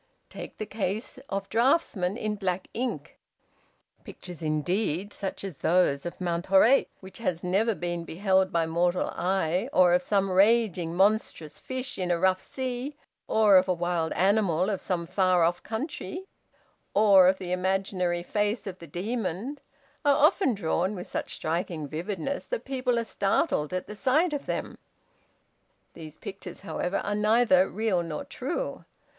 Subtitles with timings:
[0.31, 3.19] Take the case of draughtsmen in black ink.
[4.03, 9.11] Pictures, indeed, such as those of Mount Horai, which has never been beheld by mortal
[9.13, 12.95] eye, or of some raging monstrous fish in a rough sea,
[13.27, 16.25] or of a wild animal of some far off country,
[16.95, 19.59] or of the imaginary face of the demon,
[20.03, 24.47] are often drawn with such striking vividness that people are startled at the sight of
[24.47, 24.79] them.
[25.93, 28.85] These pictures, however, are neither real nor true.